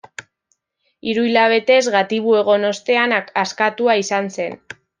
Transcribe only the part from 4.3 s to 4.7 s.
zen.